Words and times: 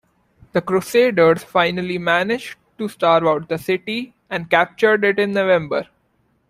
The 0.53 0.61
crusaders 0.63 1.43
finally 1.43 1.99
managed 1.99 2.57
to 2.79 2.89
starve 2.89 3.23
out 3.27 3.49
the 3.49 3.59
city 3.59 4.15
and 4.31 4.49
captured 4.49 5.03
it 5.03 5.19
in 5.19 5.31
November. 5.33 5.89